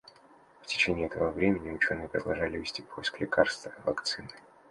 В 0.63 0.65
течение 0.65 1.05
этого 1.05 1.29
времени 1.29 1.69
ученые 1.69 2.07
продолжали 2.09 2.57
вести 2.57 2.81
поиск 2.81 3.19
лекарства, 3.19 3.71
вакцины. 3.85 4.29